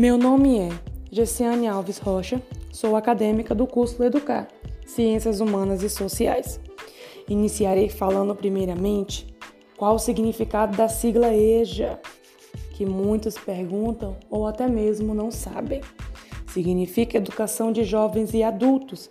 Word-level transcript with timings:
Meu 0.00 0.16
nome 0.16 0.58
é 0.58 0.70
Gessiane 1.12 1.68
Alves 1.68 1.98
Rocha, 1.98 2.40
sou 2.72 2.96
acadêmica 2.96 3.54
do 3.54 3.66
curso 3.66 4.02
Educar, 4.02 4.48
Ciências 4.86 5.40
Humanas 5.40 5.82
e 5.82 5.90
Sociais. 5.90 6.58
Iniciarei 7.28 7.90
falando 7.90 8.34
primeiramente 8.34 9.26
qual 9.76 9.96
o 9.96 9.98
significado 9.98 10.74
da 10.74 10.88
sigla 10.88 11.34
EJA, 11.34 12.00
que 12.72 12.86
muitos 12.86 13.36
perguntam 13.36 14.16
ou 14.30 14.46
até 14.46 14.66
mesmo 14.66 15.12
não 15.14 15.30
sabem. 15.30 15.82
Significa 16.46 17.18
Educação 17.18 17.70
de 17.70 17.84
Jovens 17.84 18.32
e 18.32 18.42
Adultos. 18.42 19.06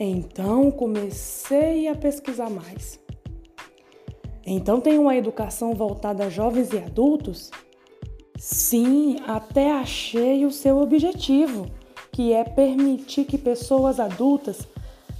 Então 0.00 0.72
comecei 0.72 1.86
a 1.86 1.94
pesquisar 1.94 2.50
mais. 2.50 2.98
Então 4.44 4.80
tem 4.80 4.98
uma 4.98 5.16
educação 5.16 5.74
voltada 5.74 6.24
a 6.24 6.28
jovens 6.28 6.72
e 6.72 6.78
adultos? 6.78 7.52
Sim, 8.40 9.18
até 9.26 9.70
achei 9.70 10.46
o 10.46 10.50
seu 10.50 10.78
objetivo, 10.78 11.66
que 12.10 12.32
é 12.32 12.42
permitir 12.42 13.26
que 13.26 13.36
pessoas 13.36 14.00
adultas 14.00 14.66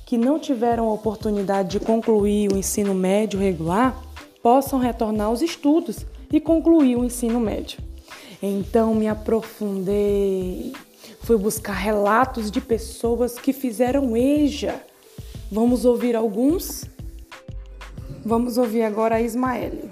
que 0.07 0.17
não 0.17 0.39
tiveram 0.39 0.89
a 0.89 0.95
oportunidade 0.95 1.79
de 1.79 1.85
concluir 1.85 2.51
o 2.51 2.57
ensino 2.57 2.95
médio 2.95 3.39
regular 3.39 3.95
possam 4.43 4.79
retornar 4.79 5.27
aos 5.27 5.43
estudos 5.43 6.07
e 6.33 6.41
concluir 6.41 6.97
o 6.97 7.05
ensino 7.05 7.39
médio. 7.39 7.79
Então 8.43 8.95
me 8.95 9.07
aprofundei, 9.07 10.73
fui 11.21 11.37
buscar 11.37 11.75
relatos 11.75 12.51
de 12.51 12.63
pessoas 12.63 13.39
que 13.39 13.53
fizeram 13.53 14.17
EJA. 14.17 14.83
Vamos 15.53 15.85
ouvir 15.85 16.17
alguns? 16.17 16.87
Vamos 18.25 18.57
ouvir 18.57 18.83
agora 18.83 19.17
a 19.17 19.21
Ismaele. 19.21 19.91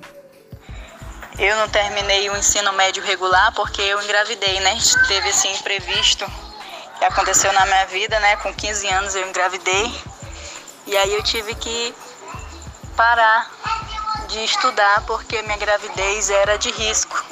Eu 1.39 1.55
não 1.55 1.69
terminei 1.69 2.29
o 2.29 2.37
ensino 2.37 2.73
médio 2.73 3.01
regular 3.01 3.53
porque 3.55 3.81
eu 3.81 4.03
engravidei, 4.03 4.59
né? 4.59 4.77
Teve 5.07 5.29
esse 5.29 5.47
imprevisto 5.47 6.27
que 6.99 7.05
aconteceu 7.05 7.53
na 7.53 7.65
minha 7.65 7.87
vida, 7.87 8.19
né? 8.19 8.35
Com 8.39 8.53
15 8.53 8.89
anos 8.89 9.15
eu 9.15 9.29
engravidei. 9.29 9.95
E 10.85 10.97
aí 10.97 11.15
eu 11.15 11.23
tive 11.23 11.55
que 11.55 11.95
parar 12.97 13.49
de 14.27 14.43
estudar 14.43 15.05
porque 15.07 15.41
minha 15.43 15.57
gravidez 15.57 16.29
era 16.29 16.59
de 16.59 16.73
risco. 16.73 17.25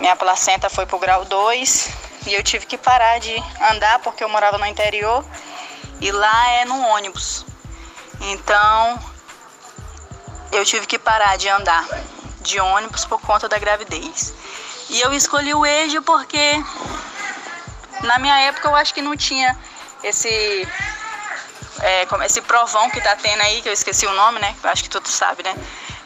Minha 0.00 0.16
placenta 0.16 0.70
foi 0.70 0.86
pro 0.86 0.98
grau 0.98 1.26
2 1.26 1.90
e 2.26 2.32
eu 2.32 2.42
tive 2.42 2.64
que 2.64 2.78
parar 2.78 3.20
de 3.20 3.36
andar 3.70 3.98
porque 3.98 4.24
eu 4.24 4.30
morava 4.30 4.56
no 4.56 4.64
interior 4.64 5.22
e 6.00 6.10
lá 6.10 6.50
é 6.52 6.64
no 6.64 6.80
ônibus. 6.86 7.44
Então 8.18 8.98
eu 10.52 10.64
tive 10.64 10.86
que 10.86 10.98
parar 10.98 11.36
de 11.36 11.50
andar 11.50 11.86
de 12.44 12.60
ônibus 12.60 13.04
por 13.04 13.20
conta 13.20 13.48
da 13.48 13.58
gravidez. 13.58 14.32
E 14.90 15.00
eu 15.00 15.12
escolhi 15.12 15.52
o 15.54 15.66
EJA 15.66 16.00
porque 16.02 16.62
na 18.02 18.18
minha 18.18 18.38
época 18.42 18.68
eu 18.68 18.76
acho 18.76 18.94
que 18.94 19.02
não 19.02 19.16
tinha 19.16 19.58
esse 20.02 20.68
é, 21.80 22.06
esse 22.24 22.40
provão 22.42 22.88
que 22.90 23.00
tá 23.00 23.16
tendo 23.16 23.40
aí, 23.42 23.60
que 23.62 23.68
eu 23.68 23.72
esqueci 23.72 24.06
o 24.06 24.12
nome, 24.12 24.38
né? 24.38 24.54
Eu 24.62 24.70
acho 24.70 24.82
que 24.82 24.90
todo 24.90 25.08
sabe, 25.08 25.42
né? 25.42 25.54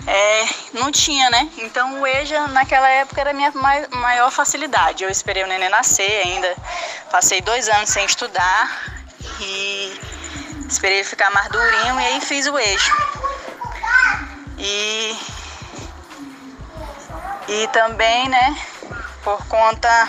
É, 0.07 0.49
não 0.73 0.91
tinha, 0.91 1.29
né? 1.29 1.51
Então 1.59 2.01
o 2.01 2.07
EJA 2.07 2.47
naquela 2.49 2.89
época 2.89 3.21
era 3.21 3.31
a 3.31 3.35
minha 3.35 3.53
maior 3.91 4.31
facilidade. 4.31 5.05
Eu 5.05 5.11
esperei 5.11 5.45
o 5.45 5.47
neném 5.47 5.69
nascer 5.69 6.23
ainda, 6.25 6.57
passei 7.11 7.41
dois 7.43 7.69
anos 7.69 7.91
sem 7.91 8.05
estudar 8.07 8.95
e 9.41 10.01
esperei 10.69 10.99
ele 10.99 11.09
ficar 11.09 11.31
mais 11.31 11.49
durinho 11.49 12.01
e 12.01 12.07
aí 12.07 12.21
fiz 12.21 12.47
o 12.47 12.59
EJA. 12.59 12.93
E 14.59 15.17
e 17.49 17.67
também, 17.69 18.29
né, 18.29 18.57
por 19.25 19.45
conta 19.47 20.09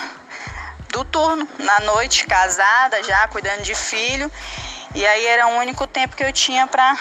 do 0.90 1.04
turno, 1.04 1.48
na 1.58 1.80
noite, 1.80 2.26
casada 2.26 3.02
já, 3.02 3.26
cuidando 3.28 3.62
de 3.62 3.74
filho. 3.74 4.30
E 4.94 5.06
aí 5.06 5.26
era 5.26 5.46
o 5.46 5.56
único 5.58 5.86
tempo 5.86 6.16
que 6.16 6.24
eu 6.24 6.32
tinha 6.32 6.66
para 6.66 6.96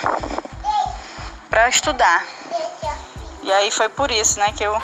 para 1.50 1.68
estudar. 1.68 2.24
E 3.42 3.52
aí 3.52 3.72
foi 3.72 3.90
por 3.90 4.12
isso, 4.12 4.40
né, 4.40 4.54
que 4.56 4.64
eu 4.64 4.82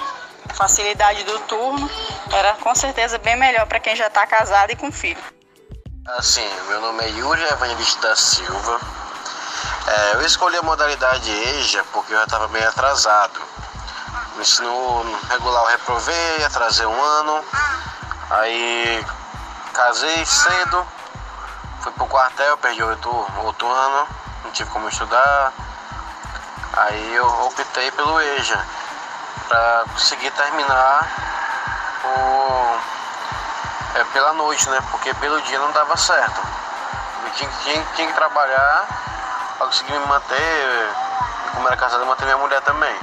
facilidade 0.56 1.24
do 1.24 1.38
turno 1.40 1.90
era 2.32 2.54
com 2.54 2.74
certeza 2.74 3.18
bem 3.18 3.36
melhor 3.36 3.68
para 3.68 3.80
quem 3.80 3.96
já 3.96 4.08
está 4.08 4.26
casado 4.26 4.72
e 4.72 4.76
com 4.76 4.92
filho. 4.92 5.22
Assim, 6.18 6.48
meu 6.68 6.80
nome 6.80 7.04
é 7.04 7.10
Yuri 7.10 7.44
Evangelista 7.44 8.10
da 8.10 8.16
Silva. 8.16 8.80
É, 9.88 10.16
eu 10.16 10.22
escolhi 10.22 10.56
a 10.58 10.62
modalidade 10.62 11.30
EJA 11.30 11.84
porque 11.92 12.14
eu 12.14 12.18
já 12.18 12.24
estava 12.24 12.48
bem 12.48 12.64
atrasado. 12.64 13.42
No 14.36 14.42
ensino 14.42 15.20
regular 15.30 15.64
eu 15.64 15.70
reprovei, 15.70 16.44
atrasei 16.44 16.86
um 16.86 17.02
ano. 17.02 17.46
Aí 18.30 19.06
casei 19.74 20.26
cedo, 20.26 20.86
fui 21.80 21.92
pro 21.94 22.06
quartel, 22.08 22.58
perdi 22.58 22.84
outro, 22.84 23.28
outro 23.44 23.68
ano, 23.68 24.08
não 24.44 24.52
tive 24.52 24.70
como 24.72 24.90
estudar. 24.90 25.54
Aí 26.76 27.16
eu 27.16 27.26
optei 27.46 27.90
pelo 27.92 28.20
EJA 28.20 28.66
para 29.48 29.86
conseguir 29.94 30.32
terminar 30.32 31.08
o, 32.04 32.80
é, 34.00 34.04
pela 34.12 34.34
noite, 34.34 34.70
né? 34.70 34.80
Porque 34.92 35.14
pelo 35.14 35.42
dia 35.44 35.60
não 35.60 35.72
dava 35.72 35.96
certo. 35.96 36.42
Eu 37.24 37.32
tinha, 37.32 37.50
tinha, 37.64 37.86
tinha 37.96 38.08
que 38.08 38.14
trabalhar 38.14 38.86
para 39.58 39.68
conseguir 39.68 39.94
me 39.94 40.06
manter, 40.08 40.90
como 41.54 41.68
era 41.68 41.78
casado, 41.78 42.06
manter 42.06 42.26
minha 42.26 42.38
mulher 42.38 42.60
também. 42.62 42.96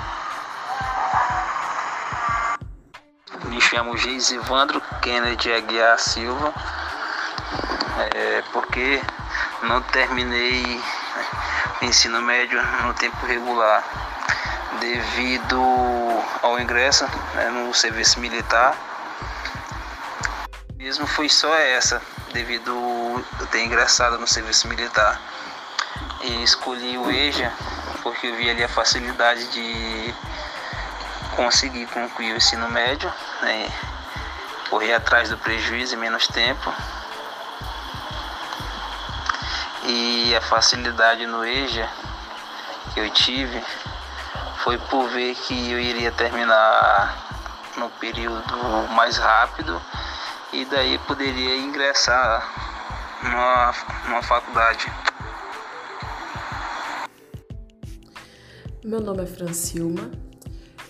Chamo 3.73 3.97
Geisivandro 3.97 4.83
Kennedy 5.01 5.51
Aguiar 5.51 5.99
Silva, 5.99 6.53
é, 8.15 8.43
porque 8.53 9.01
não 9.63 9.81
terminei 9.81 10.79
o 11.81 11.85
ensino 11.87 12.21
médio 12.21 12.63
no 12.85 12.93
tempo 12.93 13.25
regular 13.25 13.83
devido 14.79 15.59
ao 16.43 16.61
ingresso 16.61 17.07
né, 17.35 17.49
no 17.49 17.73
serviço 17.73 18.21
militar. 18.21 18.77
Mesmo 20.77 21.07
foi 21.07 21.31
só 21.31 21.57
essa, 21.57 22.03
devido 22.35 23.25
eu 23.41 23.47
ter 23.47 23.65
ingressado 23.65 24.19
no 24.19 24.29
serviço 24.29 24.69
militar. 24.69 25.19
E 26.21 26.43
escolhi 26.43 26.99
o 26.99 27.11
EJA 27.11 27.51
porque 28.03 28.27
eu 28.27 28.37
vi 28.37 28.51
ali 28.51 28.63
a 28.63 28.69
facilidade 28.69 29.47
de 29.49 30.15
conseguir 31.37 31.87
concluir 31.87 32.33
o 32.33 32.37
ensino 32.37 32.69
médio, 32.69 33.13
né, 33.43 33.71
correr 34.71 34.95
atrás 34.95 35.29
do 35.29 35.39
prejuízo 35.39 35.95
em 35.95 35.99
menos 35.99 36.27
tempo. 36.29 36.73
E 39.85 40.35
a 40.37 40.41
facilidade 40.41 41.27
no 41.27 41.45
EJA 41.45 41.89
que 42.95 43.01
eu 43.01 43.11
tive 43.11 43.63
foi 44.59 44.79
por 44.79 45.09
ver 45.09 45.35
que 45.35 45.73
eu 45.73 45.81
iria 45.81 46.13
terminar 46.13 47.17
no 47.77 47.91
período 47.91 48.57
mais 48.95 49.17
rápido 49.17 49.81
e 50.53 50.65
daí 50.67 50.99
poderia 51.01 51.57
ingressar 51.57 52.47
numa, 53.23 53.75
numa 54.07 54.23
faculdade. 54.23 54.93
Meu 58.85 59.01
nome 59.01 59.23
é 59.23 59.27
Francilma, 59.27 60.11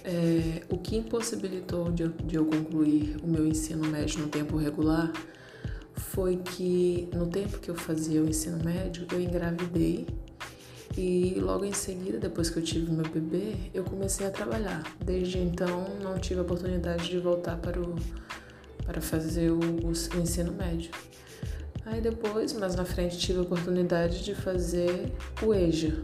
é, 0.04 0.62
o 0.68 0.78
que 0.78 0.96
impossibilitou 0.96 1.90
de, 1.90 2.08
de 2.08 2.36
eu 2.36 2.44
concluir 2.44 3.16
o 3.22 3.26
meu 3.26 3.46
ensino 3.46 3.86
médio 3.86 4.20
no 4.20 4.28
tempo 4.28 4.56
regular 4.56 5.12
foi 5.94 6.36
que 6.36 7.08
no 7.12 7.26
tempo 7.26 7.58
que 7.58 7.70
eu 7.70 7.74
fazia 7.74 8.22
o 8.22 8.28
ensino 8.28 8.62
médio 8.62 9.06
eu 9.12 9.20
engravidei 9.20 10.06
e 10.96 11.36
logo 11.40 11.64
em 11.64 11.72
seguida, 11.72 12.18
depois 12.18 12.50
que 12.50 12.58
eu 12.58 12.62
tive 12.62 12.90
meu 12.90 13.08
bebê, 13.08 13.54
eu 13.72 13.82
comecei 13.82 14.26
a 14.26 14.30
trabalhar. 14.30 14.82
Desde 15.02 15.38
então 15.38 15.86
não 16.02 16.18
tive 16.18 16.40
a 16.40 16.42
oportunidade 16.42 17.08
de 17.08 17.18
voltar 17.18 17.56
para, 17.56 17.80
o, 17.80 17.96
para 18.84 19.00
fazer 19.00 19.50
o, 19.50 19.58
o, 19.58 20.20
ensino 20.20 20.52
médio. 20.52 20.90
Aí 21.86 22.00
depois, 22.00 22.52
mais 22.52 22.74
na 22.74 22.84
frente, 22.84 23.18
tive 23.18 23.38
a 23.38 23.42
oportunidade 23.42 24.22
de 24.22 24.34
fazer 24.34 25.10
o 25.42 25.54
EJA, 25.54 25.94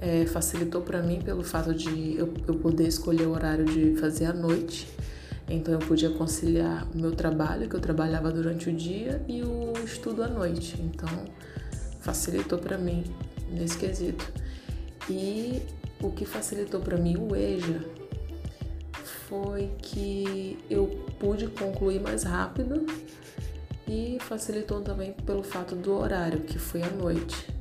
é, 0.00 0.26
facilitou 0.26 0.82
para 0.82 1.02
mim 1.02 1.20
pelo 1.20 1.42
fato 1.42 1.72
de 1.74 2.16
eu, 2.16 2.32
eu 2.46 2.54
poder 2.56 2.86
escolher 2.86 3.26
o 3.26 3.30
horário 3.30 3.64
de 3.64 3.96
fazer 3.96 4.26
à 4.26 4.32
noite. 4.32 4.88
Então 5.48 5.74
eu 5.74 5.80
podia 5.80 6.10
conciliar 6.10 6.86
o 6.92 6.98
meu 6.98 7.12
trabalho, 7.12 7.68
que 7.68 7.76
eu 7.76 7.80
trabalhava 7.80 8.32
durante 8.32 8.68
o 8.68 8.72
dia, 8.72 9.22
e 9.28 9.42
o 9.42 9.72
estudo 9.84 10.22
à 10.22 10.28
noite. 10.28 10.76
Então 10.80 11.08
facilitou 12.00 12.58
para 12.58 12.76
mim 12.76 13.04
nesse 13.50 13.78
quesito. 13.78 14.32
E 15.08 15.62
o 16.02 16.10
que 16.10 16.24
facilitou 16.24 16.80
para 16.80 16.96
mim 16.96 17.16
o 17.16 17.34
EJA 17.34 17.80
foi 19.28 19.70
que 19.78 20.58
eu 20.68 20.86
pude 21.18 21.46
concluir 21.48 22.00
mais 22.00 22.22
rápido 22.22 22.86
e 23.88 24.18
facilitou 24.20 24.80
também 24.80 25.12
pelo 25.12 25.42
fato 25.42 25.74
do 25.74 25.92
horário, 25.92 26.40
que 26.40 26.58
foi 26.58 26.82
à 26.82 26.90
noite. 26.90 27.55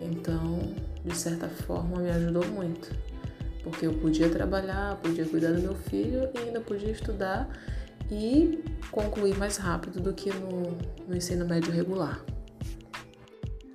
Então, 0.00 0.60
de 1.04 1.16
certa 1.16 1.48
forma, 1.48 1.98
me 2.00 2.10
ajudou 2.10 2.46
muito, 2.46 2.90
porque 3.62 3.86
eu 3.86 3.92
podia 3.94 4.28
trabalhar, 4.28 4.96
podia 4.96 5.26
cuidar 5.26 5.52
do 5.52 5.60
meu 5.60 5.74
filho 5.74 6.28
e 6.34 6.38
ainda 6.38 6.60
podia 6.60 6.90
estudar 6.90 7.48
e 8.10 8.64
concluir 8.90 9.36
mais 9.36 9.56
rápido 9.56 10.00
do 10.00 10.12
que 10.12 10.30
no, 10.30 10.76
no 11.06 11.16
ensino 11.16 11.46
médio 11.46 11.72
regular. 11.72 12.24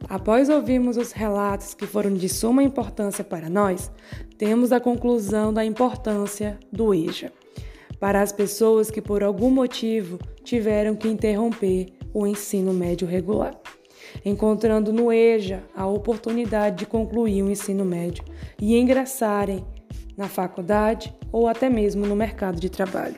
Após 0.07 0.50
ouvirmos 0.50 0.98
os 0.98 1.12
relatos 1.12 1.74
que 1.74 1.88
foram 1.88 2.13
de 2.13 2.30
suma 2.30 2.62
importância 2.62 3.24
para 3.24 3.50
nós, 3.50 3.92
temos 4.38 4.72
a 4.72 4.80
conclusão 4.80 5.54
da 5.54 5.66
importância 5.66 6.60
do 6.72 6.94
EJA 6.94 7.31
para 8.00 8.22
as 8.22 8.31
pessoas 8.31 8.92
que 8.92 9.01
por 9.01 9.24
algum 9.24 9.50
motivo 9.50 10.19
tiveram 10.44 10.95
que 10.95 11.07
interromper 11.07 11.88
o 12.13 12.27
ensino 12.27 12.74
médio 12.74 13.07
regular, 13.07 13.60
encontrando 14.24 14.94
no 14.94 15.12
EJA 15.12 15.64
a 15.76 15.86
oportunidade 15.88 16.78
de 16.78 16.86
concluir 16.86 17.44
o 17.44 17.50
ensino 17.50 17.84
médio 17.84 18.24
e 18.62 18.78
ingressarem 18.78 19.66
na 20.16 20.28
faculdade 20.28 21.14
ou 21.32 21.48
até 21.48 21.70
mesmo 21.70 22.06
no 22.06 22.16
mercado 22.16 22.60
de 22.60 22.70
trabalho. 22.70 23.18